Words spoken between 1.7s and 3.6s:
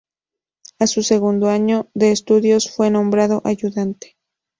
de estudios fue nombrado